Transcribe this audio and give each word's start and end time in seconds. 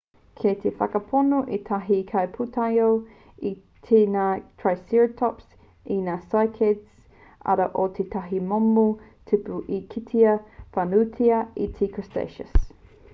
kei 0.41 0.51
te 0.61 0.69
whakapono 0.77 1.41
ētahi 1.57 1.97
kaipūtaiao 2.11 2.95
i 3.49 3.51
kai 3.89 3.99
ngā 4.15 4.23
triceratops 4.63 5.53
i 5.97 5.99
ngā 6.09 6.17
cycads 6.33 6.83
arā 7.55 7.69
ko 7.77 7.87
tētahi 8.01 8.41
momo 8.57 8.87
tipu 9.33 9.63
i 9.79 9.83
kitea 9.95 10.37
whānuitia 10.75 11.47
i 11.67 11.73
te 11.79 11.89
wā 11.89 11.95
cretaceous 11.99 12.71